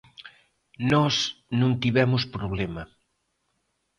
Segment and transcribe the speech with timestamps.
[0.91, 1.15] Nós
[1.59, 2.83] non tivemos problema.